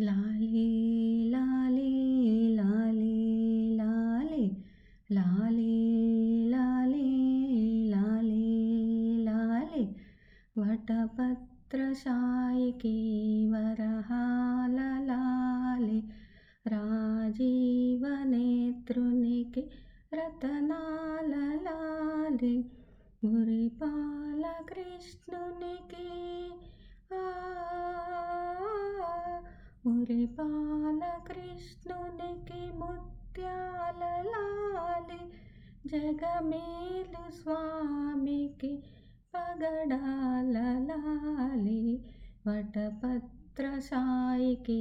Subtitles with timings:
[0.00, 0.68] लाले
[1.30, 1.90] लाले
[2.56, 3.16] लाले
[3.76, 4.44] लाले
[5.10, 5.74] लाले
[6.50, 7.08] लाले
[7.90, 8.46] लाले
[9.24, 9.82] लाले।
[10.58, 12.94] वटपत्रशायिके
[15.26, 16.00] के
[16.66, 19.62] राजीवनेतृनिके
[23.24, 25.74] गुरिपाल कृष्णुनि
[30.02, 35.20] మురిపాలకృష్ణునికి ముత్యాలలాలి.
[35.88, 38.82] జగమేలు స్వామికి
[39.34, 42.04] పగడాలలాలి.
[42.48, 44.80] వటపత్ర సాయికి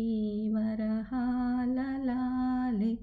[0.55, 2.99] వరహాలలాలి.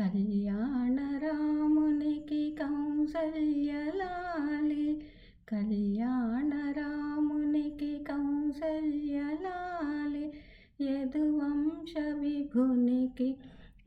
[0.01, 5.05] కళ్యాణ రామునికి కౌసల్య లాలి
[5.49, 9.21] కళ్యాణ రామునికి కౌసల్య
[10.81, 13.37] యదువంశ విభునికి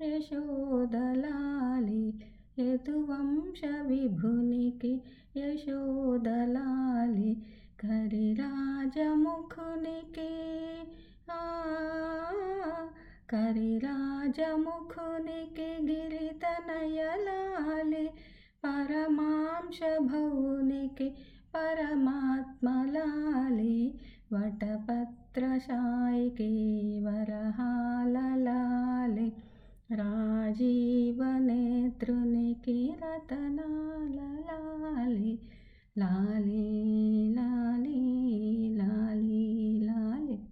[0.03, 2.15] యశోదలాలి.
[2.59, 5.01] యదువంశ విభునికి
[5.37, 7.37] యశోదలాలి.
[7.81, 10.31] కరిరాజముఖునికి
[11.31, 11.74] ఆ
[13.35, 14.95] करे राज मुख
[15.57, 18.07] के गिरित नयलाले,
[18.67, 21.09] परमांश भवन के
[21.57, 23.87] परमात्मलाले
[24.33, 29.29] वटपत्रशाय के वरहालाले
[29.93, 32.13] राजीव नेत्र
[32.69, 35.39] के रतनाललाले
[35.99, 37.54] लाले, ला